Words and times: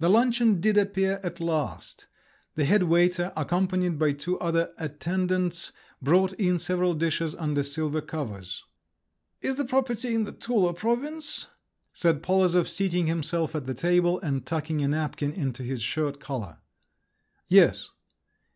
The 0.00 0.08
luncheon 0.10 0.60
did 0.60 0.76
appear 0.76 1.20
at 1.22 1.38
last. 1.38 2.06
The 2.56 2.64
head 2.64 2.82
waiter, 2.82 3.32
accompanied 3.36 4.00
by 4.00 4.10
two 4.10 4.36
other 4.40 4.72
attendants, 4.78 5.70
brought 6.02 6.32
in 6.32 6.58
several 6.58 6.92
dishes 6.94 7.36
under 7.36 7.62
silver 7.62 8.00
covers. 8.00 8.64
"Is 9.40 9.54
the 9.54 9.64
property 9.64 10.12
in 10.12 10.24
the 10.24 10.32
Tula 10.32 10.74
province?" 10.74 11.46
said 11.92 12.20
Polozov, 12.20 12.68
seating 12.68 13.06
himself 13.06 13.54
at 13.54 13.66
the 13.66 13.74
table, 13.74 14.18
and 14.24 14.44
tucking 14.44 14.82
a 14.82 14.88
napkin 14.88 15.32
into 15.32 15.62
his 15.62 15.82
shirt 15.82 16.18
collar. 16.18 16.58
"Yes." 17.46 17.90